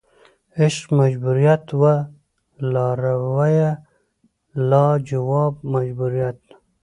عشق 0.61 0.87
مجبوریت 0.99 1.65
وه 1.81 1.95
لارویه 2.73 3.71
لا 4.69 4.85
جواب 5.09 5.53
مجبوریت 5.73 6.41